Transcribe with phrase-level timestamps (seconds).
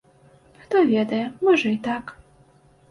[0.63, 2.05] Хто ведае, можа і так.